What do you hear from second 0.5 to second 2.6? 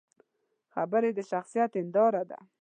خبرې د شخصیت هنداره ده